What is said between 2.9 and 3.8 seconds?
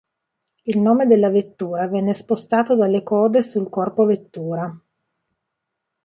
code sul